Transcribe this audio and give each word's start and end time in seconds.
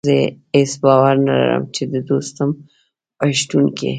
زه 0.09 0.15
هېڅ 0.57 0.71
باور 0.83 1.15
نه 1.27 1.35
لرم 1.41 1.63
چې 1.75 1.83
د 1.93 1.95
دوستم 2.09 2.49
په 3.17 3.25
شتون 3.39 3.65
کې. 3.77 3.89